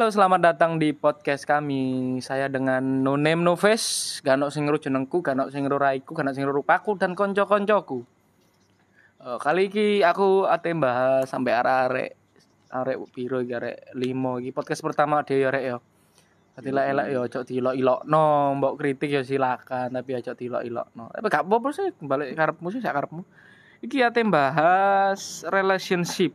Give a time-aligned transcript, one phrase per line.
[0.00, 2.16] Halo, selamat datang di podcast kami.
[2.24, 5.76] Saya dengan No Name No Face, gak ono sing ngero jenengku, gak ono sing ngero
[5.76, 8.00] raiku, gak ono sing ngero rupaku dan konco-koncoku.
[9.20, 12.16] Eh, kali ini aku ate bahas sampai arek-arek
[12.72, 15.76] arek piro iki arek 5 iki podcast pertama dhewe arek ya.
[16.56, 18.24] Dadi lek elek ya ojo dilok-ilokno,
[18.56, 21.12] mbok kritik ya silakan, tapi ojo dilok-ilokno.
[21.12, 23.20] Tapi gak apa-apa sih, balik karepmu sih sak karepmu.
[23.84, 26.32] Iki ate bahas relationship.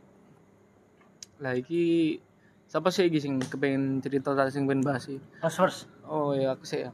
[1.42, 2.22] Lah iki
[2.66, 5.18] siapa sih iki sing kepengen cerita tadi sing pengen bahas sih?
[5.38, 5.80] First first.
[6.04, 6.90] Oh ya aku sih ya.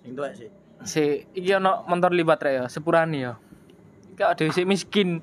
[0.00, 0.48] Sing tuwek sih.
[0.82, 3.34] Si iki ono motor libat rek ya, sepurani ya.
[4.12, 5.20] Iki ada si miskin.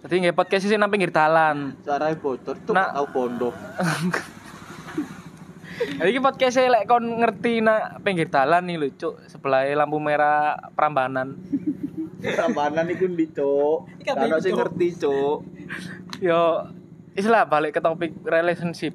[0.00, 1.80] Jadi nggak podcast sih nang pinggir dalan.
[1.80, 2.92] Caranya bocor tuh Nak.
[2.92, 3.54] tahu pondok.
[5.96, 10.60] Jadi iki podcast saya lek kon ngerti nak pinggir dalan nih lucu sebelah lampu merah
[10.72, 11.40] Prambanan.
[12.24, 13.84] Rambanan iku ndi, Cuk.
[14.00, 14.60] Iki apa Kan iki, sing Cuk?
[14.60, 15.38] ngerti, Cuk.
[16.20, 16.40] Yo
[17.14, 18.94] istilah balik ke topik relationship.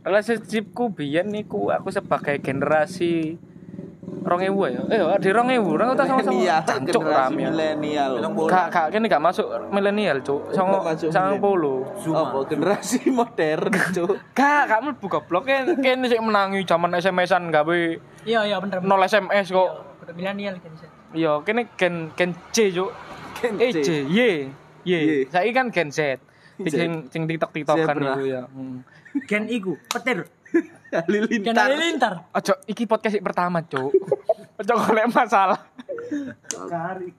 [0.00, 3.40] Relationshipku biyen niku aku sebagai generasi
[4.20, 4.80] rong ewu ya.
[4.86, 6.32] Eh, di rong ewu, rong tak sama-sama.
[6.32, 7.48] Milenial, Cancuk generasi ram ya.
[7.50, 8.12] milenial.
[8.44, 10.48] Kak, kak, kini gak masuk milenial, cuk.
[10.50, 11.88] Sama sama puluh.
[11.96, 14.16] Apa generasi modern, Cuk?
[14.32, 17.80] Kak, kamu buka blog kan kan sik menangi zaman SMS-an gawe
[18.24, 18.80] Iya iya bener.
[18.80, 19.68] nol SMS kok.
[20.00, 20.88] Kudu milenial kan sih.
[21.14, 22.92] Iya, kene gen gen C, cuk.
[23.40, 23.88] Gen Eh C.
[24.04, 24.18] Y.
[24.84, 24.92] Y.
[24.92, 24.96] Y.
[25.28, 26.16] Saiki kan gen Z.
[26.62, 28.14] Sing sing TikTok-TikTokan Zebra.
[28.14, 28.42] itu ya.
[28.46, 28.86] Hmm.
[29.26, 30.22] Gen iku petir.
[30.94, 31.66] Gen Halilintar.
[31.66, 32.12] halilintar.
[32.30, 33.90] Ojo, iki podcast pertama, cuk.
[34.62, 35.58] Ojo golek masalah.
[36.46, 37.10] Kari.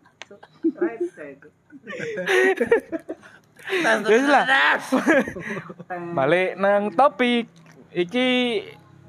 [4.08, 4.44] Wis lah.
[6.18, 7.52] Balik nang topik.
[7.96, 8.28] Iki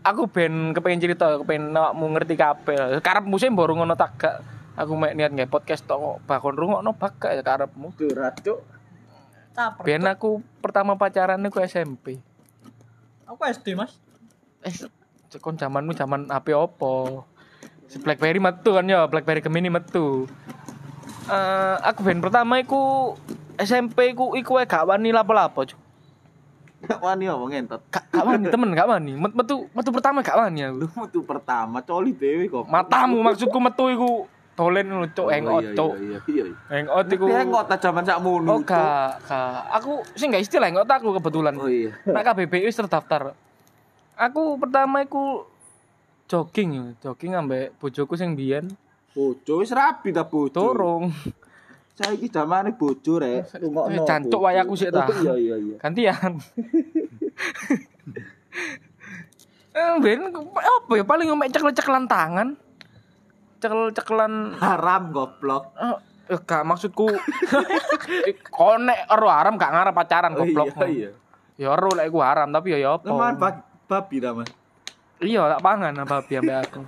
[0.06, 2.98] aku ben kepengen cerita, kepengen awakmu ngerti kabeh.
[2.98, 4.36] Karepmu sih baru ngono tak gak.
[4.76, 7.94] Aku mek niat nge podcast tok bakon rungokno bak gak ya karepmu.
[7.94, 8.75] Curhat, Cuk.
[9.56, 9.82] Caper.
[9.82, 10.30] Ben aku
[10.60, 12.20] pertama pacaran niku SMP.
[13.24, 13.96] Aku SD, Mas.
[14.60, 14.76] Eh,
[15.40, 17.24] kon zamanmu zaman HP opo?
[17.88, 20.28] Si BlackBerry metu kan ya, BlackBerry Gemini metu.
[21.26, 23.14] Eh, aku ben pertama iku
[23.56, 25.80] SMP ku iku wae gak wani lapo-lapo, Cuk.
[26.84, 27.80] Gak wani apa ngentot.
[27.88, 29.12] Gak, gak wani temen gak wani.
[29.16, 30.76] Met- Metu metu pertama gak wani aku.
[30.76, 32.68] Lu metu pertama coli dewe kok.
[32.68, 34.10] Matamu maksudku metu iku
[34.56, 35.28] ngono, Cuk,
[35.76, 35.92] Cuk.
[36.00, 36.54] Iya, iya, iya.
[36.72, 37.24] Hangout iku.
[37.28, 38.52] Dia ngot zaman sakmono.
[38.56, 39.60] Oh, gak, gak.
[39.76, 41.54] Aku sih gak istilah hangout aku kebetulan.
[41.60, 41.92] Oh iya.
[42.14, 43.36] Nak KBBI wis terdaftar.
[44.16, 45.44] Aku pertama iku
[46.26, 48.66] jogging jogging ambek bojoku sing biyen
[49.16, 50.52] Bojo wis rapi ta bojo.
[50.52, 51.08] turung.
[51.96, 53.48] Saiki zamane bojo rek.
[53.56, 54.04] Rungokno.
[54.04, 54.44] Jancuk bojo.
[54.44, 55.08] wayaku sik ta.
[55.24, 55.76] Iya, iya, iya.
[55.80, 56.32] Gantian.
[59.76, 62.56] Eh, ben apa ya paling mek cekel-cekelan tangan.
[63.66, 64.32] Cekel-cekelan
[64.62, 65.74] Haram goblok.
[65.74, 65.98] eh
[66.30, 67.10] eh, gak maksudku
[68.56, 70.70] konek ero haram gak ngarep pacaran Oh, goblok.
[70.86, 71.10] iya, iya.
[71.58, 73.06] Ya ero lek iku haram tapi ya ya apa.
[73.06, 73.34] Teman
[73.86, 74.50] babi ta, Mas.
[75.18, 76.82] Iya, tak pangan apa biar aku.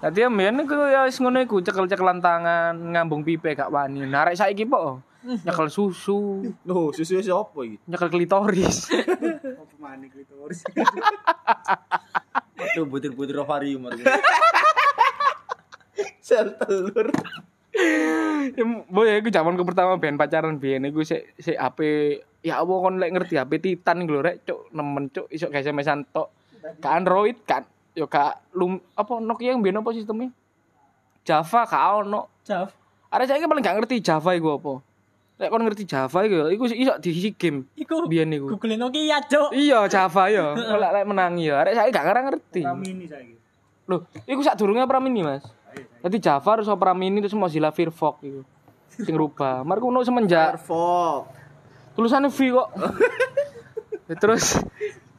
[0.00, 4.02] Tadi ambian iku ya wis ngono iku cekel-cekelan tangan, ngambung pipe gak wani.
[4.02, 5.02] Narek saiki po.
[5.20, 7.76] Nyekel susu, Loh, susu siapa iki?
[7.84, 8.88] nyekel klitoris.
[8.88, 10.64] Apa manik itu harus.
[12.56, 13.84] Itu butir-butir ovarium.
[16.26, 17.08] Sel telur.
[17.70, 21.78] Ya, Boy, iku zamanku pertama ben pacaran biyen iku sik sik HP
[22.42, 25.62] ya apa kon lek ngerti HP Titan iku lho rek cuk nemen cuk iso gawe
[25.62, 26.34] SMS-an tok.
[26.82, 27.62] Ka Android kan
[27.94, 30.34] yo ka lum apa Nokia yang biyen apa sistemnya?
[31.22, 32.26] Java ka ono.
[32.42, 32.74] Jaf.
[33.10, 34.72] Ada saya paling gak ngerti Java iku apa.
[35.38, 37.70] Lek kon ngerti Java iku iku iso diisi game.
[37.78, 38.10] Iku.
[38.10, 38.58] Biyen iku.
[38.58, 39.54] Google Nokia, Cuk.
[39.54, 40.58] Iya Java ya.
[40.82, 41.62] Lek lek menangi ya.
[41.62, 42.66] Arek saya gak ngerti.
[42.66, 43.40] Ramini saiki.
[43.90, 45.42] Loh, iku sak durunge Opera Mini, Mas.
[46.00, 48.42] Jadi Java terus Opera Mini terus Mozilla Firefox iku.
[48.90, 49.62] Sing rubah.
[49.62, 51.30] Marku ono semenjak Perfok.
[51.94, 52.68] tulisannya V kok.
[54.20, 54.58] Terus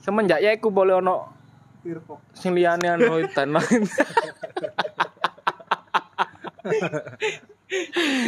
[0.03, 1.31] semenjak ya iku boleh ono
[1.81, 2.19] Firpok.
[2.35, 3.81] sing liyane Android dan lain.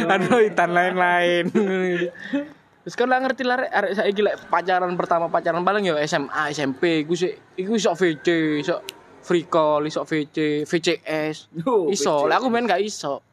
[0.08, 1.44] Android lain-lain.
[2.84, 6.52] Terus kan lah ngerti lah rek arek saiki lek pacaran pertama pacaran paling ya SMA,
[6.52, 8.84] SMP iku sik iku iso VC, iso
[9.24, 11.36] free call, iso VC, VCS.
[11.64, 12.28] Yo, Iso, VCS.
[12.28, 13.24] lek aku main gak iso.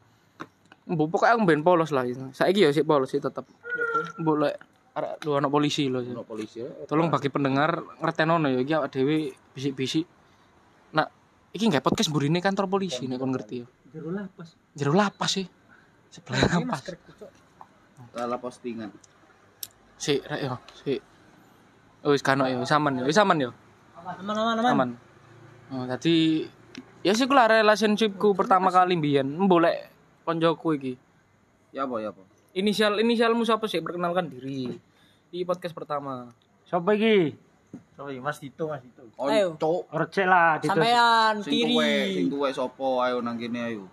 [0.88, 2.24] Mbok pokoknya aku main polos lah itu.
[2.32, 3.44] Saiki ya sik polos sih tetep.
[4.18, 4.54] Mbok lek
[4.92, 6.00] arek lu anak polisi lho.
[6.00, 6.68] Ono polisi ya.
[6.88, 10.04] Tolong bagi pendengar ngertenono ya iki awak dhewe bisik-bisik.
[10.96, 11.06] Nah,
[11.52, 13.66] iki nggak podcast burine kantor polisi nek kon ngerti ya.
[13.92, 14.48] Jero lapas.
[14.72, 15.46] Jero lapas sih.
[16.12, 16.80] Sebelah lapas.
[18.12, 18.90] Lala postingan.
[19.96, 20.98] Si, rek yo, si.
[22.02, 23.50] Oh, wis kano yo, wis aman yo, wis aman yo.
[23.96, 24.72] Aman aman aman.
[24.74, 24.90] Aman.
[25.72, 26.44] Oh, tadi
[27.00, 29.88] ya sih kula relationshipku pertama kali mbiyen mbolek
[30.22, 30.92] koncoku iki.
[31.72, 32.22] Ya apa ya apa?
[32.52, 33.80] Inisial inisialmu siapa sih?
[33.80, 34.68] Perkenalkan diri.
[35.32, 36.28] Di podcast pertama.
[36.68, 37.32] Siapa iki?
[37.96, 39.00] Sorry, Mas Dito, Mas Dito.
[39.16, 39.56] Oh, Ayo.
[39.56, 39.88] cuk.
[39.88, 40.68] Recek lah gitu.
[40.70, 42.28] Sampean Sing tuwe, sing kiri.
[42.28, 43.84] tuwe sapa ayo nang kene ayo.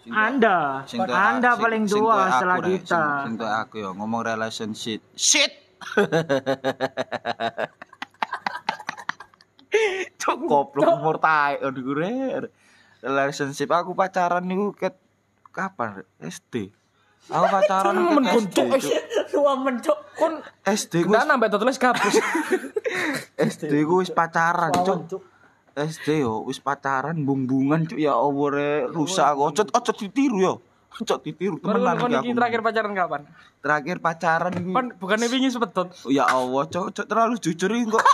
[0.00, 2.64] Sing Anda, sing tuwe Anda sing- paling tua aku, setelah Rek.
[2.70, 3.02] kita.
[3.26, 5.00] Sing, sing aku ya ngomong relationship.
[5.12, 5.52] Shit.
[10.20, 12.12] Cuk goblok umur tae aduh gue.
[13.00, 15.00] Relationship aku pacaran niku ket
[15.56, 16.04] kapan?
[16.20, 16.68] SD.
[17.32, 18.68] Aku pacaran Men Cuk.
[19.32, 19.98] Tua mencok.
[20.20, 22.20] kon SD ku nambah tulis gabus.
[23.50, 25.24] SD ku wis pacaran, Cuk.
[25.72, 29.48] SD yo wis pacaran bung-bungan cuk ya Allah re rusak aku.
[29.48, 30.54] Ojo ojo ditiru yo.
[31.00, 32.36] Ojo ditiru temenan iki iki aku.
[32.36, 33.20] terakhir pacaran kapan?
[33.62, 34.72] Terakhir pacaran iki.
[34.74, 35.88] Kon bukannya wingi sepetut.
[36.10, 38.04] Ya Allah, cok cok terlalu jujur iki kok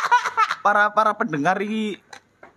[0.66, 2.02] para para pendengar iki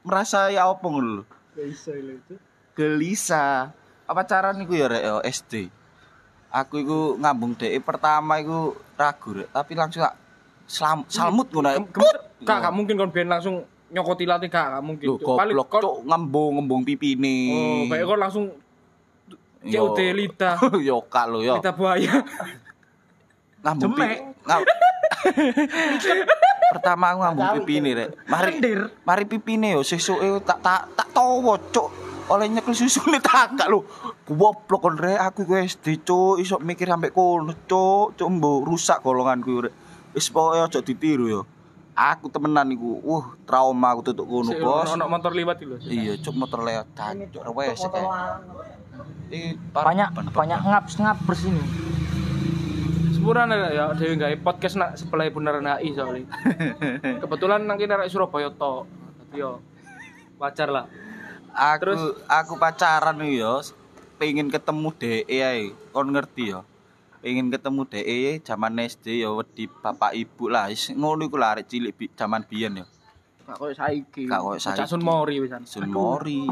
[0.02, 1.22] merasa ya apa ngono
[1.54, 2.34] itu.
[2.74, 3.70] Gelisah.
[4.10, 5.54] Apa pacaran iku ya rek yo SD.
[6.50, 10.18] Aku iku ngambung DE pertama iku ragu rek, tapi langsung tak
[10.66, 11.70] selam, salmut ngono.
[12.42, 13.62] Kak, gak mungkin kon ben langsung
[13.94, 15.06] nyokoti latih kak, gak mungkin.
[15.14, 15.38] Cuk.
[15.38, 17.38] Paling goblok kon cok ngembung-ngembung pipine.
[17.54, 18.46] Oh, kayak kon langsung.
[19.60, 20.58] COD Lita.
[20.88, 21.62] yo kak lo yo.
[21.62, 22.26] Lita buaya.
[23.62, 24.10] ngambung Jemek.
[24.10, 24.66] pi- ngam-
[26.70, 28.10] pertama aku ngambung pipine rek.
[28.30, 28.62] Mari
[29.04, 29.82] mari pipine yo.
[29.82, 31.90] Sesuke tak tak tak tawa cuk.
[32.30, 33.82] Oleh nyekel susune tak gak lho
[34.30, 35.18] goblok kon rek.
[35.18, 36.38] Aku iku SD cuk.
[36.38, 38.14] Iso mikir sampe kono cuk.
[38.16, 39.74] Cuk mbok rusak golonganku rek.
[40.14, 41.42] Wis pokoke aja ditiru yo.
[41.98, 44.94] Aku temenan iku uh trauma aku tutuk kono bos.
[44.94, 45.78] Ono motor liwat iki lho.
[45.90, 46.88] iya cuk motor lewat.
[47.34, 47.82] Cuk wes
[49.70, 51.42] Banyak banyak ngaps ngapers
[53.20, 53.24] ini.
[53.28, 56.24] Sepuran ya, ya dhewe gawe podcast nak sebelah beneran HI soalnya.
[57.28, 58.88] Kebetulan nang arek Surabaya tok.
[59.20, 59.60] Dadi yo
[60.40, 60.86] wajar lah.
[61.52, 62.02] aku Terus?
[62.32, 63.60] aku pacaran nih yo
[64.16, 66.64] pengen ketemu DE ae kon ngerti yo
[67.20, 71.68] pengen ketemu DE zaman SD yo wedi bapak ibu lah wis ngono iku lah arek
[71.68, 72.88] cilik bi, zaman biyen yo
[73.50, 74.30] Gak koyo saiki.
[74.30, 74.78] Gak koyo saiki.
[74.78, 75.66] Cak Sun Mori wisan.
[75.66, 76.46] Sun Mori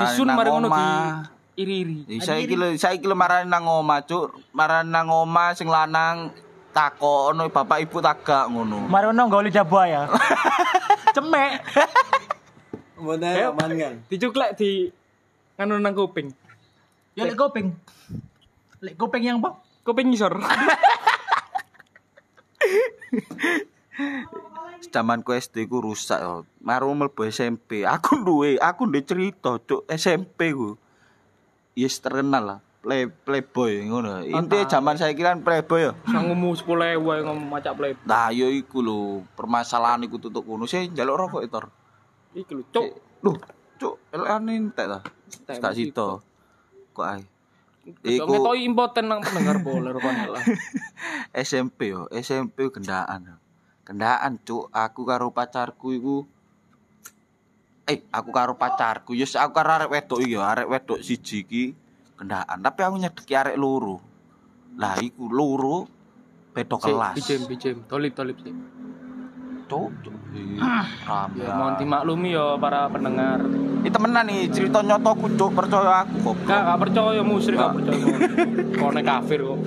[0.00, 2.06] Disun nang di omah iri-iri.
[2.10, 6.30] Ih, saiki lho saiki lho marani nang omah cuk marani nang omah sing lanang
[6.74, 10.10] takono bapak ibu tagak ngono Marono nggak lidah buaya.
[11.14, 11.62] Cemek.
[12.98, 13.94] Mana aman kan?
[14.10, 14.90] Dicuklek di
[15.54, 16.34] nganu nang kuping.
[17.14, 17.78] Ya lek kopeng.
[18.82, 19.54] Lek kopeng yang bang.
[19.86, 20.34] Kuping ngisor.
[24.94, 26.46] zamanku SD ku rusak yo.
[26.62, 27.82] Maru mlebu SMP.
[27.82, 30.78] Aku duwe, aku ndek cerita cuk SMP ku.
[31.74, 32.60] Yes terkenal lah.
[32.84, 34.22] Play playboy ngono.
[34.22, 35.92] Inti zaman saya kira playboy yo.
[36.06, 37.96] Sangumu 10.000 wae ngomong macak play.
[38.04, 40.68] Nah, yo iku lho, permasalahan iku tutuk ngono.
[40.68, 41.58] Sih njaluk rokok itu.
[42.44, 42.84] Iki lho, cuk.
[43.24, 43.36] Loh,
[43.80, 44.98] cuk, elane entek ta.
[45.48, 46.20] Tak sito.
[46.92, 47.24] Kok ae.
[47.84, 50.44] Iku Iku ngetoi impoten nang pendengar bola rupane lah.
[51.48, 53.40] SMP yo, SMP gendaan.
[53.84, 56.16] Gendaan cuk, aku karo pacarku iku
[57.84, 61.64] Eh, aku karo pacarku, yes aku karo arek wedok yo, arek wedok siji iki
[62.16, 64.00] gendaan, tapi aku nyedeki arek loro.
[64.80, 65.84] Lah iku loro
[66.56, 67.14] beda kelas.
[67.20, 68.54] Bijem bijem, tolip tolip sih.
[71.08, 71.42] Rame.
[71.42, 73.42] Ya mohon dimaklumi ya para pendengar.
[73.84, 76.36] Ini temenan nih, cerita nyotoku cuk, percaya aku kok.
[76.48, 78.04] Gak, gak percaya musrik gak percaya.
[78.80, 79.60] Kone kafir kok.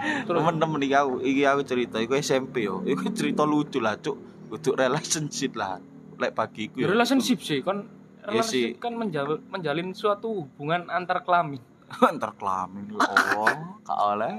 [0.00, 2.80] Terus Temen-temen iki aku, iki aku cerita, iku SMP yo.
[2.88, 4.16] Iku cerita lucu lah, cuk.
[4.50, 5.76] Untuk relationship lah.
[6.20, 6.86] Lek bagiku ya.
[6.86, 7.88] Relationship sih kan
[8.20, 11.58] Iya relationship kan menjal- menjalin suatu hubungan antar kelamin.
[12.12, 14.34] antar kelamin ya Allah gak oleh.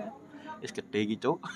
[0.62, 1.42] Wis gede iki cuk.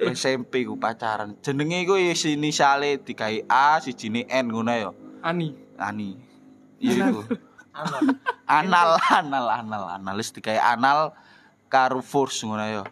[0.00, 1.38] SMP ku pacaran.
[1.38, 4.90] Jenenge iku wis inisiale digawe A sijine N ngono ya.
[5.22, 5.54] Ani.
[5.78, 6.18] Ani.
[6.82, 7.22] Iya iku
[8.50, 10.14] anal anal anal anal.
[10.18, 11.14] Wis digawe anal
[11.70, 12.82] karo force ngono ya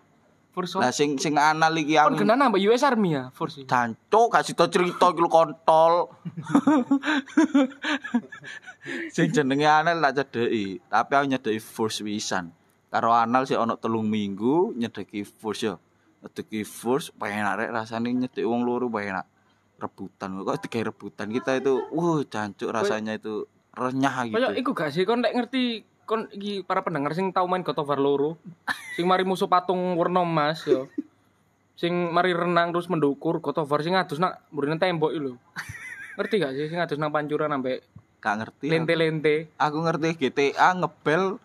[0.59, 3.63] First lah sing sing anal iki Kon aku kena nambah US Army ya, Force.
[3.63, 6.11] Jancuk kasih tau cerita iki lho kontol.
[9.15, 12.51] Sing jenenge Anel tak cedeki, tapi aku nyedeki first wisan.
[12.91, 15.79] Karo Anal sih ono telung minggu nyedeki first yo.
[16.27, 19.31] Nyedeki first penak rek rasane nyedeki wong loro penak.
[19.79, 23.47] Rebutan kok digawe rebutan kita itu uh jancuk rasanya itu
[23.79, 24.35] renyah gitu.
[24.35, 27.77] Kayak iku gak sih kon lek ngerti kon iki para pendengar sing tau main God
[27.77, 28.41] of War loro.
[28.97, 30.89] sing mari musuh patung warna emas yo.
[31.77, 35.37] Sing mari renang terus mendukur God of War sing ngadus nak mburine tembok lho.
[36.17, 37.85] Ngerti gak sih sing ngadus nang pancuran sampe
[38.19, 38.67] Gak ngerti.
[38.67, 38.73] aku.
[38.75, 39.37] lente-lente.
[39.55, 41.37] Aku ngerti GTA ngebel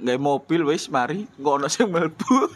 [0.00, 2.34] nggak mobil wis mari nggak ono sing mlebu.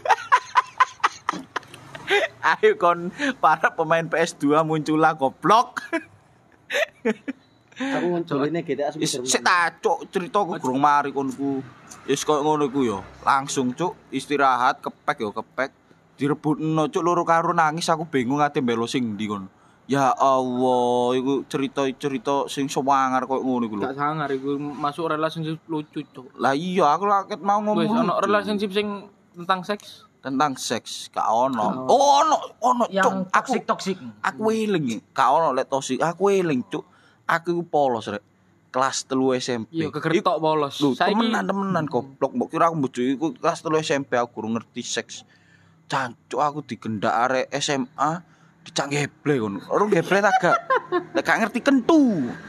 [2.45, 3.09] Ayo kon
[3.39, 5.85] para pemain PS2 muncullah goblok.
[7.75, 11.59] Aku ngoncoline GTA Is sik tak cuk ceritaku kurang mari konku.
[12.07, 12.99] Wis koyo ngono iku yo.
[13.27, 15.71] Langsung cuk istirahat kepek yo kepek.
[16.15, 19.51] direbutno cuk loro karo nangis aku bingung ate mbelo sing ndi kon.
[19.85, 23.85] Ya Allah, iku cerita-cerita sing sewangar koyo ngono iku lho.
[23.91, 26.31] Gak sangar iku masuk relationship lucu cuk.
[26.39, 28.25] Lah iya aku laket mau Wis ngomong ono lucu.
[28.31, 30.07] relationship sing tentang seks.
[30.25, 31.85] tentang seks gak ono.
[31.85, 33.29] Oh, ono, ono Yang cuk.
[33.29, 33.99] Aku toksik toksik.
[34.25, 36.01] aku eling gak ono lek toksik.
[36.01, 36.94] Aku eling cuk.
[37.25, 38.21] Aku polos rek.
[38.69, 39.71] Kelas 3 SMP.
[39.71, 40.83] Iya kegertok polos.
[40.83, 42.35] Lho, Saiki temenan temenan goblok.
[42.35, 45.23] Mbok kira aku bojo iku kelas 3 SMP aku kurang ngerti seks.
[45.87, 48.11] Cancuk aku digendak arek SMA
[48.65, 49.59] dicak geble ngono.
[49.69, 50.59] Ora geble tak gak.
[51.13, 52.03] Lek gak ngerti kentu.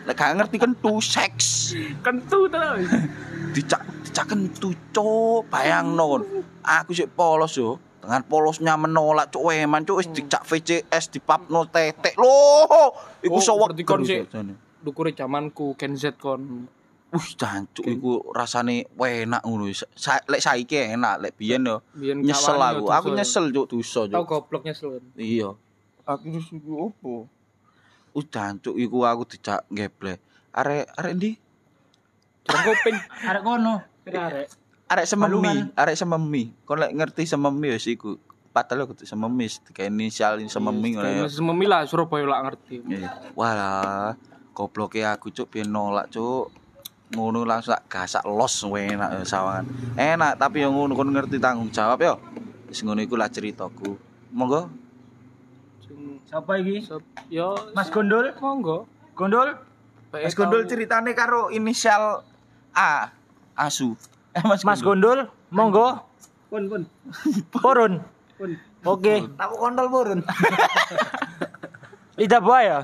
[0.03, 1.77] Lek gak ngerti kentu seks.
[2.01, 2.89] kentu terus.
[3.55, 5.45] Dicak dicak kentu cuk.
[5.47, 6.23] Bayangno kon.
[6.59, 7.77] Aku sik polos yo.
[8.01, 12.17] Dengan polosnya menolak cuk weman cuk wis dicak VCS dipapno tetek.
[12.17, 14.25] Loh, iku Oh, berarti kon sik-
[14.85, 16.69] Dukure zamanku Gen Z kon.
[17.09, 19.65] Wih, jancuk iku rasane enak ngono.
[19.73, 22.85] Sa lek saiki enak, lek biyen yo nyesel aku.
[22.91, 24.45] Aku nyesel cuk dosa Tau cuk.
[24.45, 25.01] goblok nyesel.
[25.17, 25.57] Iya.
[26.05, 27.25] Aku nyesel opo?
[28.13, 30.21] Wih, jancuk iku aku dijak geble.
[30.53, 31.31] Arek arek ndi?
[32.45, 32.97] Jurang kuping.
[33.31, 33.73] Arek kono.
[34.05, 34.47] Arek.
[34.85, 36.43] Arek sememi, arek sememi.
[36.61, 38.21] Kon lek ngerti sememi wis iku.
[38.55, 41.27] Padahal aku tuh sememi, kayak inisial sememi ngono ya.
[41.27, 42.79] Masih memilah Surabaya lah ngerti.
[42.87, 43.11] Iya.
[43.35, 44.15] Walah,
[44.55, 46.47] gobloke aku cuk piye nolak cuk.
[47.05, 49.65] Ngono langsung tak gasak los enak ya sawangan.
[49.93, 52.15] Enak tapi yang ngono kon ngerti tanggung jawab yo.
[52.65, 53.93] Wis ngono iku lah ceritaku.
[54.31, 54.71] Monggo.
[55.81, 56.81] Sing- Siapa iki?
[56.81, 58.33] sop- Yo Mas Gondol?
[58.39, 58.89] monggo.
[59.13, 59.53] Gondol?
[60.09, 62.23] Mas Gondol ceritane karo inisial
[62.73, 63.11] A.
[63.53, 63.93] Asu.
[64.33, 66.01] Eh Mas, Mas Gondol, monggo.
[66.49, 66.81] Pun pun.
[67.53, 68.01] Purun.
[68.35, 68.51] Pun.
[68.83, 69.23] Oke.
[69.35, 70.19] Aku kontol purun.
[72.15, 72.77] Lidah buaya.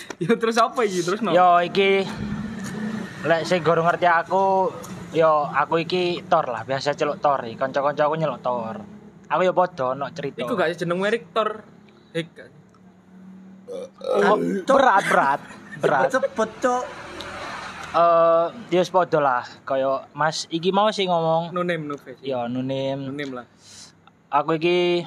[0.24, 1.00] Ya terus apa iki?
[1.00, 1.32] Terus no.
[1.32, 2.04] Yo iki
[3.20, 4.72] lek sing guru ngerti aku
[5.12, 7.56] yo aku iki Thor lah, biasa celuk Thor iki.
[7.56, 8.76] Kanca-kanca aku nyeluk Thor.
[9.30, 10.42] Aku yo padha ono cerita.
[10.42, 11.62] Iku gak jeneng Erik Thor.
[12.12, 12.26] Hek.
[14.26, 15.40] Oh, berat berat
[15.78, 16.10] berat.
[16.10, 16.84] Cepet cok.
[17.90, 22.22] Eh, dia padha lah kaya Mas iki mau sih ngomong No name no face.
[22.22, 23.46] yo No nunim name lah.
[24.30, 25.02] aku iki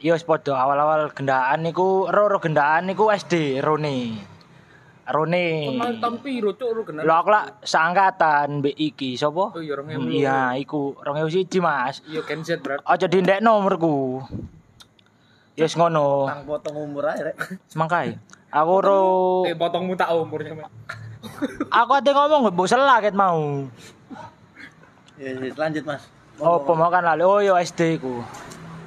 [0.00, 4.18] yo padha awal-awal gendaan niku ro-ro gendaan niku SD Rone.
[5.04, 5.46] Rone.
[6.00, 6.96] Tahun piro cuk.
[6.96, 9.52] Lho aku lah seangkatan mbek iki sapa?
[9.52, 10.16] Oh iya Hmm, 2000.
[10.16, 12.00] Iya, iku 2001 Mas.
[12.08, 12.88] Iya Gen Z berarti.
[12.88, 14.24] Aja dindek nomorku.
[15.60, 16.26] Yes ngono.
[16.26, 17.36] Nang potong umur aja rek.
[17.76, 18.16] Mangkai.
[18.48, 19.00] Aku ro
[19.44, 20.70] Eh potongmu tak umurnya.
[21.68, 23.68] Aku ate ngomong mbok salah ket mau.
[25.20, 26.02] Ya ya, lanjut Mas.
[26.42, 27.22] Oh, pemakan lali.
[27.22, 28.24] Oh, yo SD ku.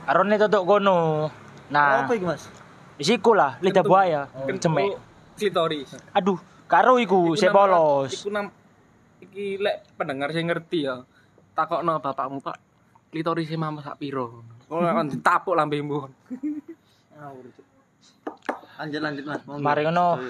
[0.08, 1.28] Arone tutuk kono.
[1.68, 2.48] Nah, Apa iki Mas?
[2.98, 4.32] isiku lah lidah buaya.
[4.58, 4.96] Cemek.
[5.38, 5.94] Klitoris.
[6.16, 8.10] Aduh, karo iku Iku nama- polos.
[8.16, 8.50] Iku nam
[9.20, 11.04] iki lek pendengar saya ngerti ya.
[11.54, 12.58] Takokno bapakmu, Pak.
[13.12, 14.42] Klitoris mama sak piro?
[14.66, 16.08] Kok kan ditapuk lambemu.
[18.78, 19.42] Lanjut lanjut Mas.
[19.46, 20.22] Mari ngono.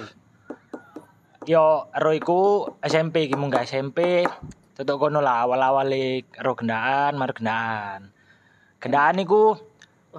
[1.46, 4.26] Yo ro iku SMP iki munggah SMP.
[4.74, 5.90] Tutuk kono lah awal-awal
[6.38, 8.12] ro gendaan, mar gendaan.
[8.78, 9.58] Gendaan iku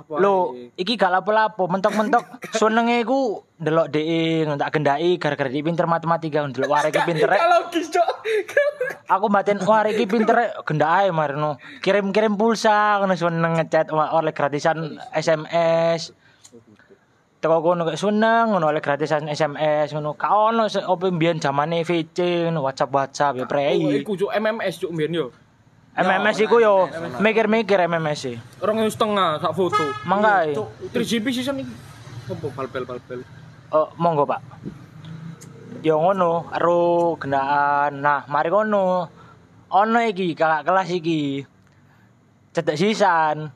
[0.07, 2.23] Lho, iki gak lapo-lapo, mentok-mentok
[2.61, 7.27] senenge iku ndelok DE ngono tak gendaki gara-gara dia pinter matematika ndelok wah iki pinter
[7.89, 8.09] Cok.
[9.11, 10.55] Aku batin wah iki pinter
[10.87, 11.59] ae marno.
[11.83, 16.15] Kirim-kirim pulsa ngono seneng ngechat oleh gratisan SMS.
[17.39, 20.15] Teko kono kok seneng ngono oleh gratisan SMS ngono.
[20.15, 24.05] Ka ono opo mbiyen zamane VC ngono WhatsApp WhatsApp ya prei.
[24.05, 25.27] iku cuk MMS cuk mbiyen yo.
[25.99, 26.87] MMS iku yo
[27.19, 28.35] mikir-mikir MMS e.
[28.63, 29.83] Yang setengah sak foto.
[30.07, 30.55] Mangkae.
[30.95, 31.75] 3GP season iki.
[32.31, 33.21] Apa balbel balbel.
[33.75, 34.39] Oh, monggo, Pak.
[35.83, 37.99] Ya ngono, karo gendaan.
[37.99, 39.11] Nah, mari ngono.
[39.75, 41.43] Ono iki kakak kelas iki.
[42.55, 43.51] Cedek sisan.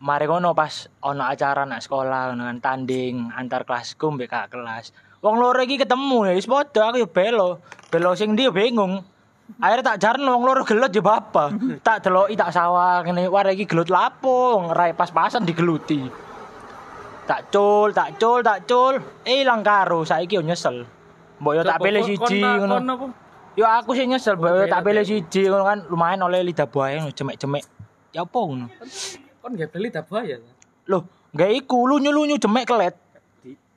[0.00, 4.96] Mari ngono pas ono acara nak sekolah kan tanding antar kelasku mbek kakak kelas.
[5.20, 7.60] Wong loro iki ketemu ya wis padha aku yo belo.
[7.92, 9.04] Belo sing ndi yo bingung.
[9.56, 11.54] Akhirnya tak jarno wong loro gelut ya bapa.
[11.80, 16.02] tak deloki tak sawah ngene war iki gelut lapo wong rai pas-pasan digeluti.
[17.26, 18.98] Tak cul, tak cul, tak cul.
[19.26, 20.86] Eh ilang karo saiki yo nyesel.
[21.42, 22.74] Mbok yo tak pilih siji ngono.
[22.78, 23.06] Apa?
[23.56, 27.14] Yo aku sih nyesel, mbok tak pilih siji ngono kan lumayan oleh lidah buaya ngono
[27.14, 27.64] jemek-jemek.
[28.14, 28.66] Ya apa ngono?
[29.42, 30.42] Kon gak beli tak bahaya.
[30.90, 32.94] Loh, gak iku lunyu-lunyu jemek kelet.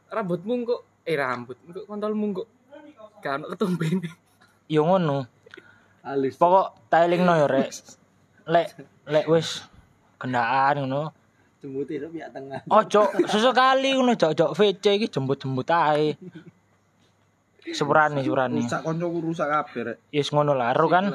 [0.10, 2.48] Rambutmu kok eh rambut kok kontolmu kok
[3.22, 4.02] kan ketumben.
[4.70, 5.39] Yo ngono.
[6.10, 6.36] Halus.
[6.42, 7.70] Pokok taelingno yo rek.
[8.50, 8.68] Lek
[9.06, 9.62] lek wis
[10.18, 11.14] gendaan ngono.
[11.62, 12.66] Jembut itu pihak tengah.
[12.66, 16.18] Ojo sesekali ngono jok-jok VC iki jembut-jembut ae.
[17.70, 18.66] Sepurane, sepurane.
[18.66, 19.98] Rusak koncoku rusak kabeh rek.
[20.10, 21.06] Yes ngono lah, ero kan.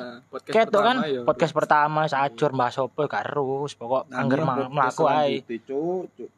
[0.47, 1.27] Ketok kan ya.
[1.27, 3.35] podcast pertama sajur bahas apa gak
[3.67, 5.43] wis pokok angger ma- mlaku ae.
[5.43, 6.31] Cuk, cuk.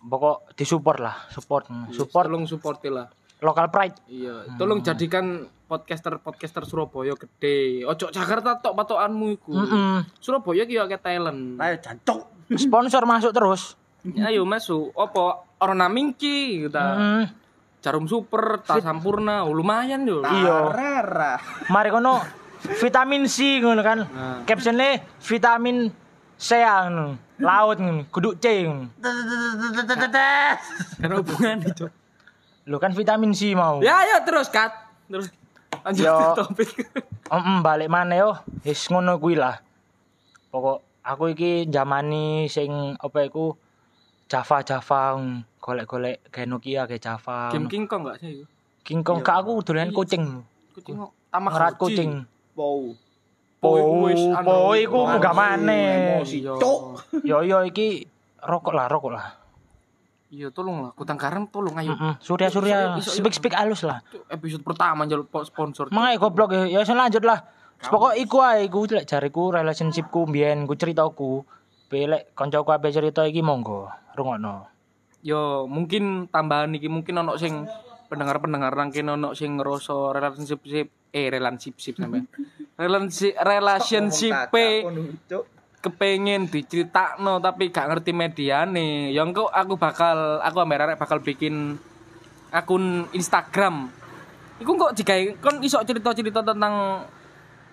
[0.00, 1.66] Pokok disupport lah, support.
[1.90, 3.10] Support tolong support lah.
[3.40, 3.96] Local pride.
[4.06, 7.86] Iya, tolong jadikan podcaster-podcaster Surabaya gede.
[7.86, 9.54] Ojo Jakarta tok patokanmu iku.
[9.54, 9.98] Heeh.
[10.18, 11.56] Surabaya ki yo akeh talent.
[11.62, 12.26] Ayo jancuk.
[12.58, 13.78] Sponsor masuk terus.
[14.02, 14.90] Ayo masuk.
[14.98, 16.84] Apa Orna Mingki kita.
[16.98, 17.24] Heeh.
[17.80, 20.20] Jarum Super, Tas Sampurna, oh, lumayan yo.
[20.20, 20.68] Iya.
[20.68, 21.40] Rara.
[21.72, 22.20] Mari kono
[22.76, 24.04] vitamin C ngono kan.
[24.04, 24.44] Nah.
[24.44, 25.88] Captionnya vitamin
[26.36, 27.16] C ngono.
[27.40, 28.92] Laut ngono, kudu C ngono.
[31.00, 31.88] Karena hubungan itu.
[32.68, 33.80] Lu kan vitamin C mau.
[33.80, 34.72] Ya, ya terus cut.
[35.08, 35.32] Terus
[35.80, 36.16] lanjut Yo.
[36.44, 36.68] topik.
[37.30, 38.30] Em balik mana yo?
[38.66, 39.62] Wis ngono kuwi lah.
[40.50, 43.54] Pokok aku iki jamani sing apa iku
[44.30, 45.18] Java Java
[45.58, 47.50] golek-golek kayak Nokia kayak Java.
[47.50, 48.44] Game King Kong enggak sih?
[48.86, 50.42] King Kong kak aku dolen kucing.
[50.74, 52.10] Kucing kok tamak Ngerat kucing.
[53.60, 53.76] Po,
[54.08, 56.16] wis, anu, po iku emosi, munggah maneh.
[56.16, 56.38] emosi.
[56.40, 56.52] Iya.
[56.56, 56.80] Cuk.
[57.28, 58.08] Yo yo iki
[58.40, 59.36] rokok lah, rokok lah.
[60.30, 60.90] Iya, tolong lah.
[60.94, 61.90] Kutang Karang tolong ayo.
[61.90, 63.98] Heeh, Surya Surya iso, speak speak halus lah.
[64.30, 65.90] Episode pertama njaluk po- sponsor.
[65.90, 67.42] Mangai goblok ya, ya lanjut lah.
[67.82, 71.42] Pokok iku ae iku lek jariku relationshipku mbiyen ku ceritaku.
[71.90, 74.70] Belek kancaku ape cerita iki monggo rungokno.
[75.26, 77.66] Yo, mungkin tambahan iki mungkin ono sing
[78.06, 80.62] pendengar-pendengar nangkin ono sing ngerasa relationship
[81.10, 82.22] eh relationship sampe.
[82.80, 84.32] Relationship relationship.
[85.80, 89.10] Kepengen diceritakno tapi gak ngerti mediane.
[89.10, 91.80] Ya engko aku bakal aku ambil arek bakal bikin
[92.52, 93.88] akun Instagram.
[94.60, 97.04] Iku kok digawe kon iso cerita-cerita tentang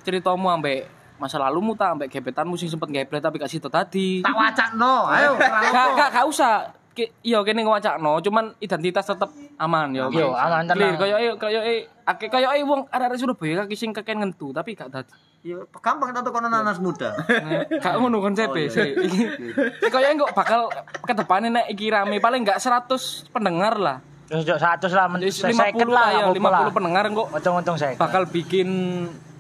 [0.08, 0.88] ceritamu ambek
[1.20, 4.24] masa lalumu ta ambek gebetanmu sing sempet geblek tapi gak situ tadi.
[4.24, 5.12] Tak wacakno.
[5.12, 5.36] Ayo.
[5.76, 6.54] Gak gak gak usah.
[7.22, 9.30] Iya kene ngewacakno, cuman identitas tetep
[9.62, 10.10] aman ya.
[10.10, 10.98] Yo, aman, tenang.
[10.98, 15.14] Kayak kayak akeh kayak wong arek-arek Surabaya kaki sing keken ngentu tapi gak dadi.
[15.48, 17.16] Ya gampang tato kono nanas muda.
[17.84, 19.00] Gak ngono konsepe sih.
[19.00, 19.24] Iki
[19.82, 20.68] kayaknya kok bakal
[21.00, 22.92] ke depannya nek iki rame paling gak 100
[23.32, 24.04] pendengar lah.
[24.28, 26.62] Terus yo 100 lah, men- Jadi 50 50 lah, lah ya, apa lah.
[26.66, 27.96] 50 pendengar kok Untung-untung saya.
[27.96, 28.68] bakal bikin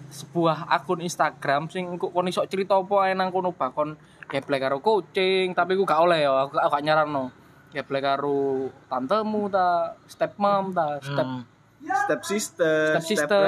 [0.07, 4.79] sebuah akun Instagram sing kok kon iso cerita apa ae nang kono bakon geblek karo
[4.79, 7.35] kucing, tapi ku gak oleh ya, aku, aku gak nyarano.
[7.67, 8.39] Geblek karo
[8.87, 9.67] tantemu ta,
[10.05, 11.43] stepmom ta, step Hmm.
[11.77, 13.43] Step sister, step sister,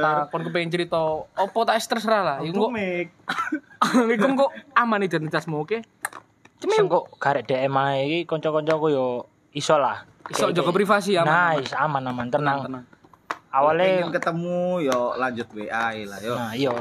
[0.00, 2.38] ta kon kepengin cerita apa tak terserah lah.
[2.40, 3.06] Iku kok Mik.
[4.16, 5.78] iku kok aman identitasmu oke.
[6.58, 9.06] Sing kok garek DM ae iki kanca-kancaku yo
[9.52, 10.08] iso lah.
[10.32, 11.60] Iso jaga privasi aman.
[11.60, 12.58] Nice, aman aman tenang.
[12.66, 12.84] tenang.
[13.48, 16.34] Awalnya Pengen ketemu yo lanjut WA ae lah yo.
[16.36, 16.72] Nah, iya.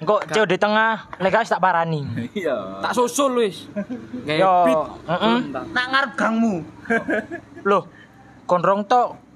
[0.00, 2.04] Engko cek di tengah, lek tak parani.
[2.32, 2.80] Iya.
[2.80, 3.68] Tak susul wis.
[4.24, 4.54] Yo,
[5.04, 5.38] heeh.
[5.52, 6.64] Nak ngarep gangmu.
[7.68, 7.84] Loh,
[8.48, 9.29] konrong tok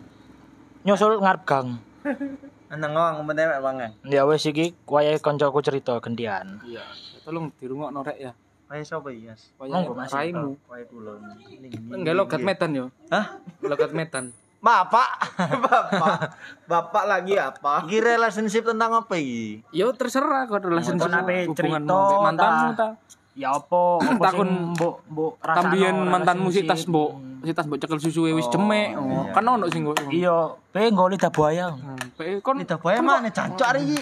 [0.85, 1.81] nyusul ngarep gang.
[2.75, 3.91] Nang ngomong penting mek mangan.
[4.05, 6.61] Ya wis iki wayahe kancaku cerita gantian.
[6.67, 6.85] Iya.
[7.25, 8.33] Tolong dirungokno rek ya.
[8.65, 9.53] Ayo sapa iki, Mas?
[9.61, 10.11] Wayah Monggo, Mas.
[10.11, 10.57] raimu.
[10.67, 11.21] Wae kula.
[11.95, 12.87] Enggak logat medan yo.
[13.13, 13.39] Hah?
[13.61, 14.35] Logat medan.
[14.65, 15.09] Bapak.
[15.69, 16.19] Bapak.
[16.65, 17.85] Bapak lagi apa?
[17.85, 19.61] Iki relationship tentang apa iki?
[19.71, 21.13] Yo terserah kok relationship Kon
[21.53, 22.89] cerita, ambek mantanmu ta?
[23.37, 24.01] Ya apa?
[24.01, 27.11] Apa Takon mbok mbok rasakno Tambien mantanmu si tas mbok,
[27.53, 28.97] tas mbok cekel susu wis cemek.
[28.97, 30.01] Oh, Kan ono sing kok.
[30.09, 31.75] Iya, pe nggo lidah buaya.
[31.75, 34.01] Hmm, pe- Kon Lidah buaya mana jancuk hari iki?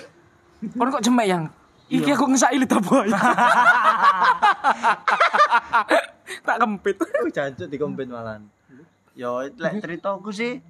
[0.77, 1.45] Kon kok cemek yang?
[1.89, 3.17] Iki aku ngesaki lidah buaya.
[6.43, 6.97] tak kempit.
[7.31, 8.47] Jancuk di kompet malan.
[9.13, 10.63] Yo, lek ceritaku sih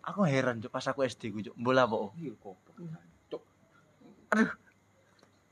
[0.00, 1.54] aku heran cuk pas aku SD ku cuk.
[1.54, 2.10] Bola apa?
[4.30, 4.50] Aduh.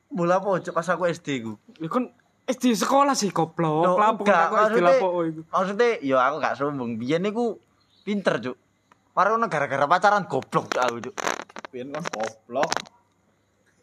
[0.09, 1.53] Bola apa cuk pas aku SD ku?
[1.77, 2.11] Ya kon
[2.49, 3.85] SD sekolah sih goblok.
[3.93, 5.41] Aku SD maksudnya- lapo iku.
[5.47, 6.97] Maksudnya yo aku gak sombong.
[6.97, 7.61] Biyen niku
[8.03, 8.57] pinter cuk.
[9.13, 11.15] Marono gara-gara pacaran goblok cuk aku cuk.
[11.69, 12.71] Pian kan goblok.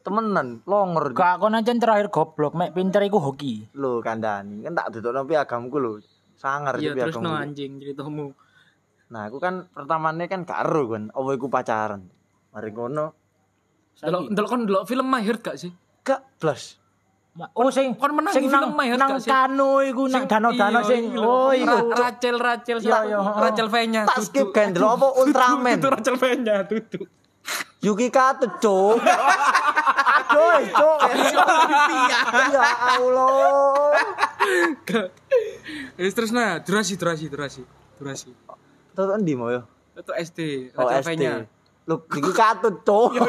[0.02, 1.18] Temenan, longer cuk.
[1.18, 3.70] Gak kon ancen terakhir goblok, mek pinter iku hoki.
[3.74, 6.02] Lho kandhani, kan tak dudukno piagamku lho.
[6.36, 7.42] Sangar Iya cuk terus no piagamku.
[7.42, 8.26] anjing ceritamu.
[9.06, 12.10] Nah, aku kan pertamane kan gak ero kan, apa iku pacaran.
[12.50, 13.06] Mari ngono,
[13.96, 15.72] Delok delok kon delok film My Heart gak sih?
[16.02, 16.78] gak blas.
[17.36, 21.20] Oh sing kon menang sing nang film nang kano iku nang danau-danau Iya, sing iya,
[21.20, 21.92] oh iku.
[21.92, 23.20] Rachel Rachel Iya, iya.
[23.20, 24.02] Rachel V-nya.
[24.08, 25.76] Tak skip delok apa Ultraman.
[25.76, 27.04] Itu Rachel V-nya tutup.
[27.84, 28.98] Yuki Kato, cuk.
[29.04, 30.98] Aduh, cuk.
[32.56, 32.64] Ya
[32.96, 33.92] Allah.
[36.00, 37.62] Terus nah, durasi durasi durasi.
[38.00, 38.32] Durasi.
[38.96, 39.68] Tonton di mau yo.
[39.92, 41.24] Itu SD, Oh, Rachel SD.
[41.86, 43.14] Lu Yuki Kato, cuk.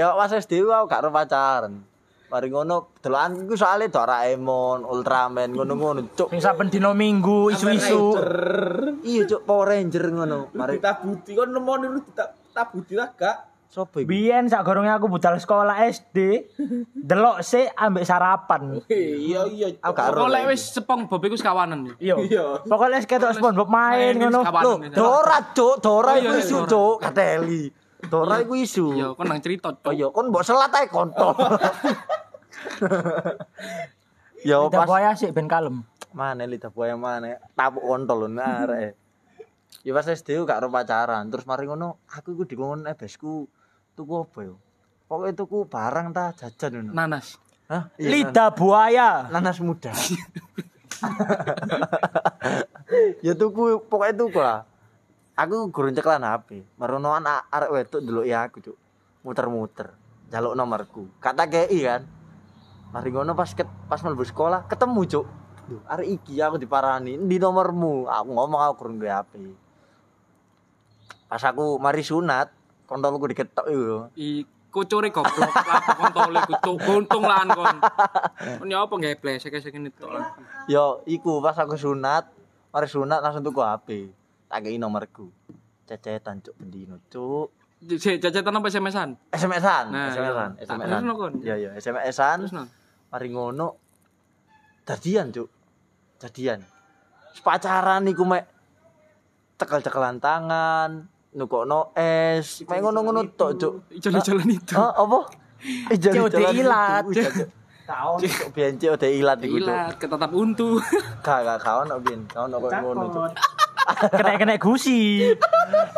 [0.00, 1.84] ya pas SD ku aku gak ero pacaran.
[2.32, 6.32] Mari ngono delokan iku soalnya Doraemon, Ultraman ngono-ngono cuk.
[6.32, 8.16] Sing saben dina Minggu isu-isu.
[9.04, 10.48] Iya cuk Power Ranger ngono.
[10.56, 13.51] Mari Ditabuti kon nemoni lu ditabuti lah gak.
[13.72, 14.12] Sopo iku?
[14.12, 16.44] Biyen sak gorongnya aku budal sekolah SD,
[17.08, 18.84] delok sih ambek sarapan.
[18.92, 19.66] Iya iya.
[19.80, 20.28] Aku gak ero.
[20.28, 21.94] Kok lek wis sepong bob iku sekawanan ya.
[21.96, 22.16] Iya.
[22.20, 22.44] Iya.
[22.68, 24.44] Pokoknya wis ketok SpongeBob main Main ngono.
[24.44, 27.72] Loh, Dora cuk, Dora Oh, iku isu cuk, kateli.
[28.04, 28.86] Dora iku isu.
[28.92, 29.72] Iya, kon nang cerita.
[29.72, 31.32] Oh iya, kon mbok selat ae kontol.
[34.42, 35.86] Ya pas buaya sih ben kalem.
[36.12, 38.98] mana lidah buaya mana tapuk kontol lho arek.
[39.86, 43.46] Ya pas SD gak ro pacaran, terus mari ngono aku iku dikon ebesku
[43.92, 44.54] tuku apa yo?
[45.06, 46.90] Pokoknya tuku barang ta jajan ngono.
[46.92, 47.36] Nanas.
[47.68, 47.92] Hah?
[47.96, 49.28] Iya, Lidah buaya.
[49.28, 49.92] nan- nanas muda.
[53.26, 54.60] ya tuku pokoknya tuku lah.
[55.32, 56.60] Aku gurun ceklan HP.
[56.76, 58.76] Marono anak arek wedok delok ya aku, Cuk.
[59.24, 59.96] Muter-muter.
[60.28, 61.08] Jaluk nomorku.
[61.18, 62.02] Kata KI kan.
[62.92, 65.26] Mari ngono pas ket, pas mlebu sekolah ketemu, Cuk.
[65.62, 69.32] Duh, arek iki aku diparani, "Ndi nomormu?" Aku ngomong aku gurun duwe HP.
[71.32, 72.52] Pas aku mari sunat,
[72.92, 73.96] kontolku diketok iku.
[74.14, 77.76] I kucure goblok apa kontole kucuk guntung lan kon.
[78.64, 80.08] Ya apa nggak blesek sing ngene tok.
[80.08, 80.32] lah.
[80.64, 82.28] Yo, iku pas aku sunat,
[82.68, 83.88] mari sunat langsung tuku HP.
[84.48, 85.28] Tak kei nomorku.
[85.84, 87.52] Cecetan cuk bendino cuk.
[87.82, 89.18] Jajan apa SMS-an?
[89.28, 90.50] SMS-an, Nah, SMS-an.
[90.56, 91.32] SMS-an.
[91.42, 92.46] Iya, iya, SMS-an.
[93.10, 93.74] Mari ngono.
[94.86, 95.50] Jadian cuk.
[96.16, 96.62] Jadian.
[97.42, 98.46] Pacaran iku mek
[99.58, 103.74] cekel-cekelan tangan, nukokno es, mek ngono-ngono tok cuk.
[103.98, 104.74] Jalan-jalan itu.
[104.76, 105.18] Hah, apa?
[105.88, 107.20] Eh, Cuk, jalan-jalan itu.
[107.24, 107.32] Cuk.
[107.90, 109.66] Kaon cuk biyen cuk udah ilat iku cuk.
[109.66, 110.78] Ilat ketatap untu.
[111.26, 113.32] Gak gak kaon kok biyen, kaon kok ngono cuk.
[114.14, 115.26] Kena-kena gusi.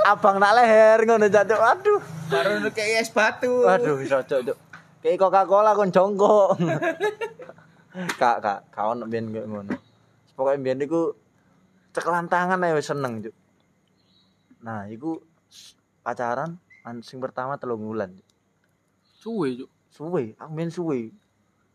[0.04, 2.00] abang nak leher ngono cacuk aduh
[2.32, 3.68] Baru kayak es batu.
[3.68, 4.56] aduh iso cok
[5.04, 6.56] kayak coca cola kon jongkok
[8.16, 9.76] kak kak kawan ben kayak ngono
[10.32, 11.12] pokoknya ben iku
[11.92, 13.34] cekelan tangan ae wis seneng cuk
[14.64, 15.20] nah iku
[16.00, 16.56] pacaran
[16.88, 18.24] an sing pertama telung wulan Cuk.
[19.20, 19.70] Suwe, Cuk.
[19.92, 21.12] suwe aku ben suwe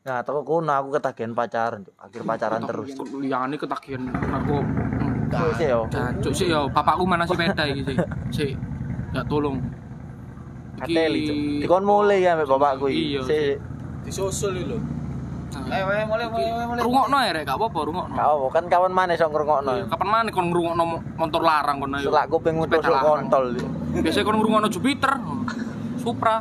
[0.01, 4.57] nah toko kono aku ketagihan pacaran cuk akhir pacaran terus liyane ketagihan aku.
[5.61, 5.85] Sih yo
[6.25, 7.97] Cuk sik yo, bapakku mana si peda iki sik.
[8.33, 8.51] Sik.
[9.13, 9.61] Ya tolong.
[10.81, 13.61] Ateli cuk dikon mulai ya mbek bapakku iki sik
[14.01, 14.81] Disusul lho.
[15.49, 16.81] Nah, Eh, mulai mulai mulai mulai.
[16.81, 18.15] Rungokno ya rek, gak apa-apa rungokno.
[18.15, 21.91] Kau apa kan kawan mana sok ngrungokno Kapan mana kon ngrungokno mo- motor larang kon
[21.91, 22.05] ayo.
[22.05, 23.25] Selak kuping mutus larang.
[23.25, 23.45] kontol.
[23.95, 25.11] Biasanya kon ngrungokno Jupiter.
[25.97, 26.37] Supra.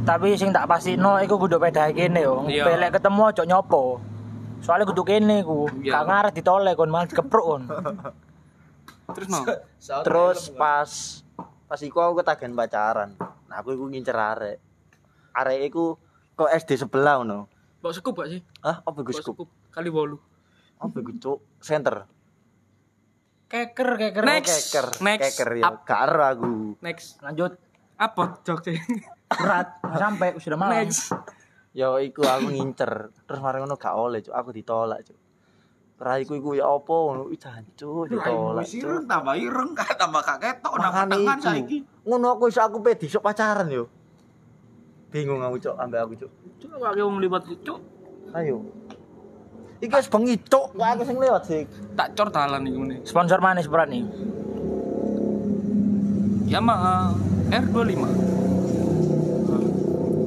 [0.00, 2.44] Tapi sing tak pastino iku kudu peda kene yo.
[2.44, 3.82] Pelek ketemu ojo nyopo.
[4.58, 5.68] Soalnya kudu kene ku.
[5.78, 5.92] Iya.
[5.94, 7.62] Gak ngarep ditoleh kon malah dikepruk kon.
[9.10, 9.40] Terus no.
[10.02, 10.90] Terus pas
[11.64, 13.10] pas iku aku ketagihan pacaran.
[13.46, 14.56] Nah aku iku ngincer arek.
[15.30, 16.00] Arek iku
[16.34, 17.57] kok SD sebelah ngono.
[17.78, 18.40] Bawa sekup gak sih?
[18.66, 19.22] Hah, apa scoop?
[19.22, 20.18] sekup kali bolu.
[20.82, 21.38] Apa iku cuk?
[21.62, 22.06] Center.
[23.48, 24.24] Keker keker.
[24.26, 24.70] Next.
[24.70, 24.86] Keker.
[25.02, 25.24] Next.
[25.38, 25.70] Keker ya.
[25.78, 26.50] Ero aku.
[26.82, 27.22] Next.
[27.22, 27.54] Lanjut.
[27.98, 28.78] Apa jok sih?
[29.40, 29.78] Berat.
[29.82, 30.74] Nggak sampai sudah malam.
[30.74, 31.14] Next.
[31.72, 33.14] Yo iku aku ngincer.
[33.26, 34.34] Terus mari ngono gak oleh cuk.
[34.34, 35.18] Aku ditolak cuk.
[35.98, 37.30] Raiku iku ya apa ngono.
[37.30, 39.70] Ih jancuk ditolak Wis ireng tambah ireng
[40.02, 41.78] tambah gak ketok nang tangan saiki.
[42.06, 43.86] Ngono aku iso aku pedi sok pacaran yo.
[45.08, 46.30] Bingung aku cuk ambek aku cuk.
[46.60, 47.80] Cuk kok wong libat cuk.
[48.36, 48.60] Ayo.
[49.80, 50.76] Iki wis bengi cuk.
[50.76, 51.64] Kok aku sing lewat sih.
[51.96, 52.96] Tak cor dalan iku ngene.
[53.08, 54.04] Sponsor mana seberat nih?
[56.48, 57.16] Yamaha
[57.48, 58.04] R25.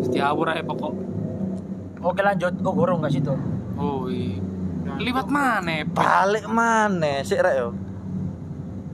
[0.09, 0.93] Setiawur aja pokok.
[2.01, 2.53] Oke lanjut.
[2.65, 3.37] Oh gorong gak situ.
[3.77, 4.41] Oh iya.
[4.97, 5.85] Liwat mana?
[5.93, 7.69] Balik mana sik rek yo.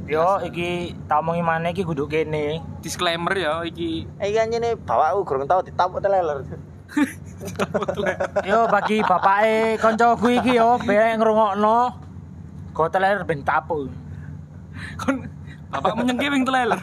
[0.08, 2.64] Yo iki tak omongi mana iki kudu kene.
[2.80, 4.08] Disclaimer ya iki.
[4.24, 6.48] Eh kan ini bapakku kurang tahu ditabuk teleler.
[8.48, 11.92] Yo bagi bapake kancaku iki yo ben ngrungokno.
[12.72, 13.92] Goteler ben tapu.
[14.96, 15.28] Kon
[15.68, 16.80] bapak menyengkewing teleler.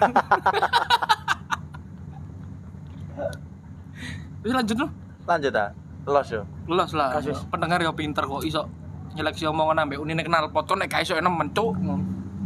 [4.45, 4.93] Wis lanjut lo.
[5.25, 5.73] Lanjut ah.
[6.05, 6.45] Los yo.
[6.69, 7.17] Los lah.
[7.17, 7.41] Kasus.
[7.49, 8.69] Pendengar ya pinter kok iso
[9.17, 11.73] nyeleksi omongan ambek unine kenal pocon nek iso mencuk.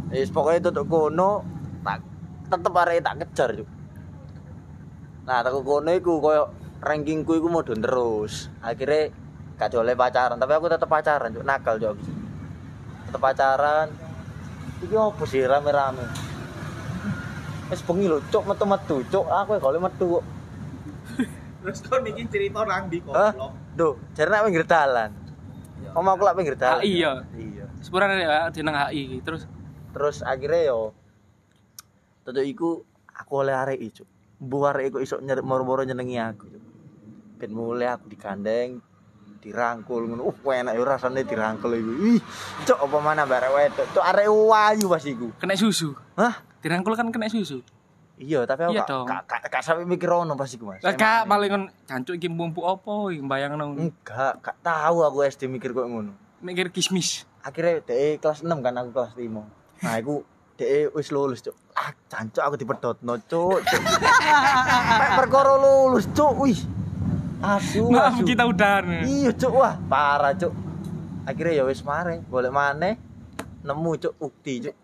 [0.09, 1.45] Wis pokoke tutuk kono
[1.85, 2.01] tak
[2.49, 3.69] tetep arek tak kejar juk.
[5.29, 6.49] Nah, tak kono iku koyo
[6.81, 8.49] rankingku iku mudhun terus.
[8.65, 9.13] Akhirnya
[9.59, 12.01] gak jole pacaran, tapi aku tetep pacaran juk, nakal aku.
[13.11, 13.87] Tetep pacaran.
[14.79, 16.07] Iki opo sih rame-rame?
[17.69, 19.29] Wis bengi lho, cuk metu-metu, cuk.
[19.29, 20.25] Aku ya gole metu kok.
[21.61, 23.35] Terus kon iki cerita nang ndi Hah?
[23.35, 23.51] goblok.
[23.77, 25.11] Duh, jarene pinggir dalan.
[25.93, 26.81] Om aku lak pinggir dalan.
[26.81, 27.13] HI ya.
[27.35, 27.65] Iya.
[27.83, 29.43] Sepurane ya jeneng HI terus
[29.89, 30.93] Terus akhirnya yo
[32.23, 32.69] Tutuk iku
[33.09, 34.03] aku oleh arek iku.
[34.39, 36.45] Mbuh arek iku iso nyerep moro-moro nyenengi aku.
[36.45, 36.63] Cuk.
[37.39, 38.83] Ben mulai aku digandeng
[39.39, 40.27] dirangkul ngono.
[40.27, 41.91] Uh, enak ya rasane dirangkul iku.
[42.15, 42.21] Ih,
[42.67, 43.87] cuk apa mana barek wedok.
[43.95, 45.31] Cuk arek wayu pas iku.
[45.39, 45.95] Kena susu.
[46.19, 46.43] Hah?
[46.59, 47.63] Dirangkul kan kena susu.
[48.19, 50.83] Iya, tapi aku Iya gak- gak gak gak sampe mikir ono pas iku, Mas.
[50.83, 52.67] Lah kak paling jancuk iki mumpu
[53.15, 53.79] iki bayangno.
[53.79, 56.11] Enggak, gak tahu aku SD mikir kok ngono.
[56.43, 57.23] Mikir kismis.
[57.39, 59.39] Akhirnya DE kelas 6 kan aku kelas 5.
[59.79, 60.23] Nah, aku
[60.59, 61.55] DE wis lulus, Cuk.
[61.71, 63.63] Ah, jancuk aku dipedhotno, Cuk.
[64.99, 66.35] Mek perkara lulus, Cuk.
[66.43, 66.59] Wih.
[67.39, 68.27] Asu, Maaf asu.
[68.27, 69.07] kita udahan.
[69.07, 69.55] Iya, Cuk.
[69.55, 70.51] Wah, parah, Cuk.
[71.23, 72.99] Akhirnya ya wis mare, golek maneh
[73.63, 74.75] nemu Cuk ukti, Cuk.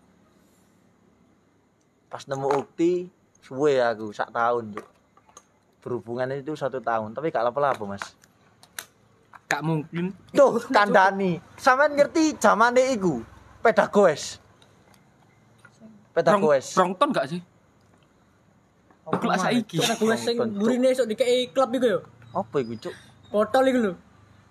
[2.08, 3.12] Pas nemu ukti,
[3.44, 4.86] suwe aku sak tahun, Cuk.
[5.84, 8.16] Berhubungan itu satu tahun, tapi gak apa-apa, Mas.
[9.46, 10.16] Gak mungkin.
[10.32, 11.38] Tuh, kandani.
[11.54, 13.22] Sampean ngerti zamane iku?
[13.62, 13.86] Peda
[16.16, 16.66] Peda Brong- goes.
[16.72, 17.40] Brongton gak sih?
[19.06, 19.76] Kelas maneh, saiki.
[19.78, 22.00] Karena gue sing burine esuk dikei klub iku yo.
[22.32, 22.94] Apa iku, Cuk?
[23.28, 23.92] Botol iku lho.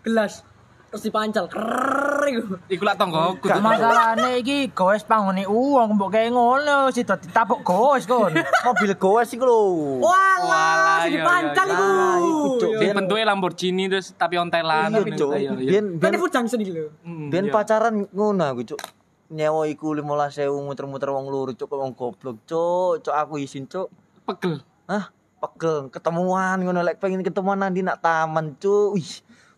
[0.05, 0.45] Gelas.
[0.93, 1.49] Terus dipancal.
[1.49, 2.41] Krrrr iku.
[2.71, 3.49] Iku lak tonggoku.
[3.49, 3.65] Gak tuh.
[3.65, 8.31] Masalahnya iki goes pangune uang mbok kayak ngono sih dadi tapuk goes kon.
[8.69, 9.61] Mobil goes iku lho.
[10.05, 11.75] Walah, iya, dipancal iya,
[12.21, 12.49] iku.
[12.61, 12.77] iya.
[12.79, 14.93] Sing bentuknya Lamborghini terus tapi ontelan.
[14.93, 15.33] Iya, Cuk.
[15.35, 15.81] Iya, iya.
[15.81, 16.87] Biyen lho.
[17.03, 17.53] Hmm, biyen iya.
[17.57, 18.79] pacaran ngono aku, Cuk.
[19.25, 23.01] Nyewa iku 15.000 muter-muter wong loro, Cuk, wong goblok, Cuk.
[23.01, 23.89] Cuk aku isin, Cuk.
[24.25, 24.61] pegel.
[24.85, 25.09] Hah?
[25.41, 28.93] Pegel ketemuan ngono lek pengen ketemuan nanti nak taman, Cuk.
[28.93, 29.11] Wih,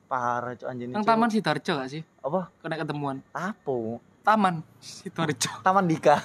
[0.07, 0.95] parah, Cuk anjene.
[0.95, 1.03] Nang.
[1.03, 1.99] Taman Sidoarjo gak sih?
[2.23, 2.47] apa?
[2.63, 3.19] Kena ketemuan.
[3.35, 3.99] Apa?
[4.23, 5.51] Taman Sidoarjo.
[5.59, 6.15] Taman Dika.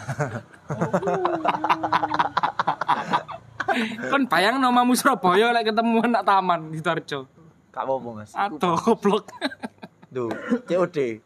[4.11, 7.26] Kon bayang nomamu Surabaya lek ketemuan nak taman Sidoarjo.
[7.74, 8.31] Gak apa-apa, Mas.
[8.38, 9.33] Atau goblok.
[10.12, 10.28] Duh,
[10.68, 11.24] COD.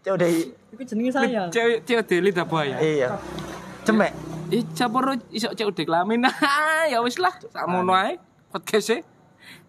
[0.00, 0.24] COD.
[0.72, 1.42] Iku jenenge saya.
[1.52, 2.76] Cewek cewek lidah buaya.
[2.80, 3.20] Iya.
[3.84, 4.12] Cemek.
[4.50, 6.24] Ih, caporo iso cewek kelamin.
[6.40, 7.32] Ah, ya wis lah.
[7.52, 8.16] Sakmono ae
[8.50, 8.98] podcast e.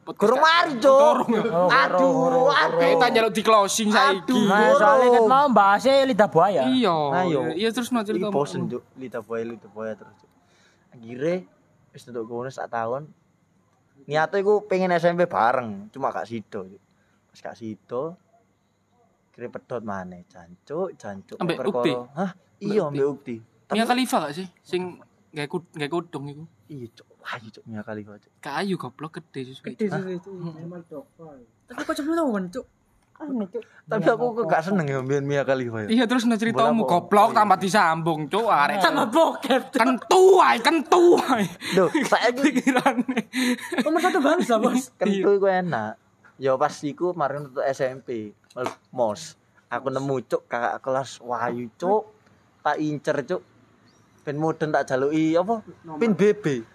[0.02, 1.30] Gurung mari, Cuk.
[1.70, 3.00] Aduh, aduh.
[3.00, 4.34] tak njaluk di closing saiki.
[4.34, 4.50] Aduh.
[4.50, 6.68] Nah, soalnya kan mau bahasnya lidah buaya.
[6.68, 6.98] Iya.
[7.22, 7.42] Ayo.
[7.54, 8.34] Iya terus no cerita.
[8.34, 8.82] Bosen, Cuk.
[8.98, 10.20] Lita boy, lita boy terus.
[10.92, 11.46] Akhirnya
[11.94, 13.08] wis duduk kono sak tahun.
[14.10, 16.66] Niate iku pengen SMP bareng, cuma gak sido.
[17.30, 18.18] Pas gak sido,
[19.48, 21.38] pedot maneh, jancuk, jancuk.
[21.38, 21.92] Ambek Perkara- Ukti?
[22.14, 22.32] Hah?
[22.60, 23.36] Iya, ambek Ukti.
[23.72, 24.48] Mia Khalifa gak sih?
[24.60, 25.00] Sing
[25.30, 26.44] gawe kud gawe kudung iku.
[26.68, 27.08] Iya, Cuk.
[27.18, 27.64] Wah, iya, Cuk.
[27.66, 28.32] Mia Khalifa, Cuk.
[28.38, 29.64] Kayu goblok gede susu.
[29.64, 30.30] Gede sih itu.
[31.66, 32.66] Tapi kok cuma tahu kan, Cuk.
[33.14, 33.64] Aneh, Cuk.
[33.86, 35.88] Tapi aku kok gak seneng ya ambil Mia Khalifa ya.
[35.90, 36.92] Iya terus no ceritamu Bola apa?
[36.92, 38.78] goblok tambah disambung, cuk arek.
[38.78, 39.62] Sama bokep.
[39.72, 41.46] Kentu ae, kentu ae.
[41.72, 43.20] Duh, saya Pikirane.
[43.80, 44.92] Nomor satu bangsa, Bos.
[44.96, 45.96] kentu iku enak.
[46.42, 48.34] Ya pas iku kemarin untuk SMP,
[48.90, 49.38] mos.
[49.70, 52.10] Aku nemu cuk kakak kelas Wahyu cuk.
[52.66, 53.46] Tak incer cuk.
[54.26, 55.62] Ben modern tak jaluki apa?
[56.02, 56.66] Pin BB.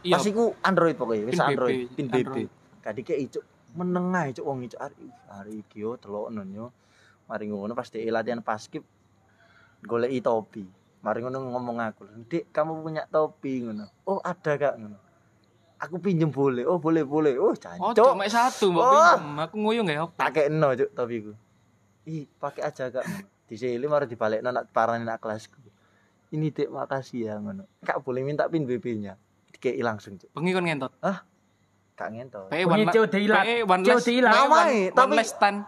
[0.00, 0.16] Iya.
[0.16, 2.16] Pas iku Android pokoknya, wis Pin Android, pin BB.
[2.24, 2.48] Android.
[2.80, 3.44] Kadike cuk
[3.76, 6.72] meneng ae cuk wong cuk hari hari iki yo delokno yo.
[7.28, 8.80] Mari ngono pas dhek latihan paskib
[9.84, 10.64] goleki topi.
[11.04, 13.92] Mari ngono ngomong aku, "Dik, kamu punya topi?" ngono.
[14.08, 15.07] "Oh, ada, Kak." ngono.
[15.78, 16.64] Aku pinjem boleh.
[16.64, 17.32] Oh, boleh, boleh.
[17.36, 18.04] Oh, Oh, jancuk.
[18.04, 18.90] cuma satu mbok Oh.
[18.90, 19.22] pinjem.
[19.40, 20.12] Aku nguyung ya apa?
[20.18, 21.32] tak kekno cuk topiku.
[22.04, 23.04] Ih, pakai aja kak.
[23.44, 25.56] Disili mari dibalekno nak parani nak kelasku.
[26.28, 27.64] Ini dek makasih ya ngono.
[27.80, 29.16] Kak boleh minta pin BB-nya.
[29.48, 30.28] Dikei langsung cuk.
[30.30, 30.92] Bengi kon ngentot.
[31.94, 32.46] Kak ngentot.
[32.48, 33.40] PE one COD ilat.
[33.40, 34.08] PE one COD last.
[34.08, 34.28] ilat.
[34.28, 35.58] PE one- Namai, tapi- last stand.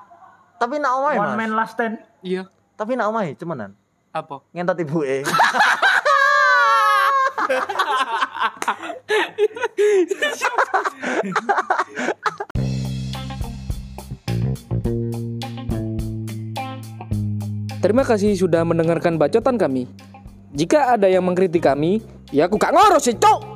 [0.59, 1.95] Tapi nak omahe One man last stand.
[2.21, 2.45] Iya.
[2.75, 3.73] Tapi nak omahe cumanan.
[4.11, 4.43] Apa?
[4.51, 5.25] Ngentot ibuke.
[17.81, 19.89] Terima kasih sudah mendengarkan bacotan kami.
[20.53, 23.50] Jika ada yang mengkritik kami, ya aku gak ngurus sih, cok.